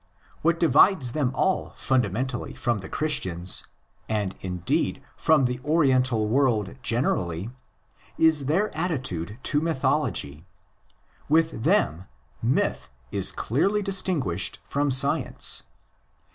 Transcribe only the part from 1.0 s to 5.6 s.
them all fundamentally from the Christians—and, indeed, from the